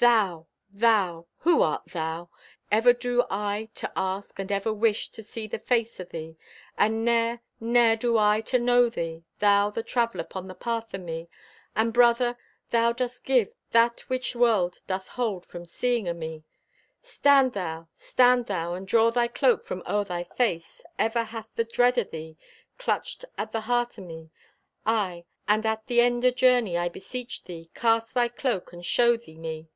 [0.00, 0.48] Thou!
[0.70, 1.28] Thou!
[1.38, 2.28] Who art thou?
[2.70, 6.36] Ever do I to ask, and ever wish To see the face o' thee,
[6.76, 10.98] And ne'er, ne'er do I to know thee— Thou, the Traveler 'pon the path o'
[10.98, 11.28] me.
[11.76, 12.36] And, Brother,
[12.70, 16.42] thou dost give That which world doth hold From see o' me!
[17.00, 17.86] Stand thou!
[17.94, 18.74] Stand thou!
[18.74, 20.82] And draw thy cloak from o'er thy face!
[20.98, 22.36] Ever hath the dread o' thee
[22.78, 24.30] Clutched at the heart o' me.
[24.84, 29.16] Aye, and at the end o' journey, I beseech thee, Cast thy cloak and show
[29.16, 29.68] thee me!